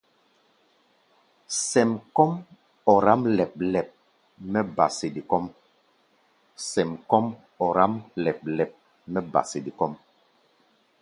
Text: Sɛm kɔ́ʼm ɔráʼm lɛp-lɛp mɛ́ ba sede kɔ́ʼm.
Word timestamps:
Sɛm 1.67 1.89
kɔ́ʼm 2.15 2.31
ɔráʼm 2.93 3.21
lɛp-lɛp 3.37 3.89
mɛ́ 9.17 9.27
ba 9.33 9.41
sede 9.49 9.61
kɔ́ʼm. 9.79 9.93